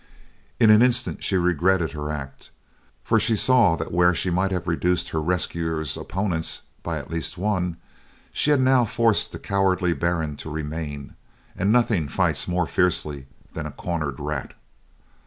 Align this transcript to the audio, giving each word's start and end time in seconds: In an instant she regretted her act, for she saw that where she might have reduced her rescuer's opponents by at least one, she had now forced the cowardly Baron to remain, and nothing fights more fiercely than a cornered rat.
In 0.59 0.71
an 0.71 0.81
instant 0.81 1.23
she 1.23 1.35
regretted 1.37 1.91
her 1.91 2.09
act, 2.09 2.49
for 3.03 3.19
she 3.19 3.35
saw 3.35 3.75
that 3.75 3.91
where 3.91 4.15
she 4.15 4.31
might 4.31 4.49
have 4.49 4.67
reduced 4.67 5.09
her 5.09 5.21
rescuer's 5.21 5.95
opponents 5.95 6.63
by 6.81 6.97
at 6.97 7.11
least 7.11 7.37
one, 7.37 7.77
she 8.33 8.49
had 8.49 8.59
now 8.61 8.83
forced 8.83 9.31
the 9.31 9.37
cowardly 9.37 9.93
Baron 9.93 10.37
to 10.37 10.49
remain, 10.49 11.13
and 11.55 11.71
nothing 11.71 12.07
fights 12.07 12.47
more 12.47 12.65
fiercely 12.65 13.27
than 13.53 13.67
a 13.67 13.71
cornered 13.71 14.19
rat. 14.19 14.55